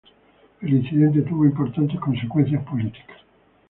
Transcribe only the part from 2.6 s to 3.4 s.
políticas.